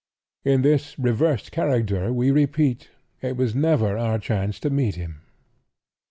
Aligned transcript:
In 0.43 0.63
this 0.63 0.97
reversed 0.97 1.51
character, 1.51 2.11
we 2.11 2.31
repeat, 2.31 2.89
it 3.21 3.37
was 3.37 3.53
never 3.53 3.99
our 3.99 4.17
chance 4.17 4.59
to 4.61 4.71
meet 4.71 4.95
him." 4.95 5.21